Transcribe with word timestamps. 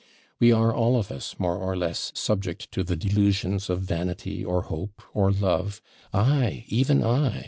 We 0.39 0.51
are 0.51 0.73
all 0.73 0.97
of 0.97 1.11
us, 1.11 1.35
more 1.37 1.57
or 1.57 1.77
less, 1.77 2.11
subject 2.15 2.71
to 2.71 2.83
the 2.83 2.95
delusions 2.95 3.69
of 3.69 3.81
vanity, 3.83 4.43
or 4.43 4.63
hope, 4.63 5.03
or 5.13 5.31
love 5.31 5.79
I 6.11 6.65
even 6.69 7.03
I! 7.03 7.39